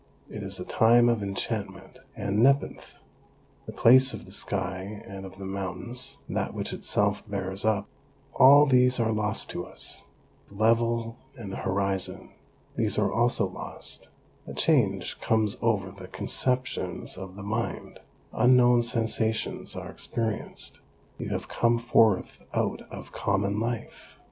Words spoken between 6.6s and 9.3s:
itself bears us up— all these are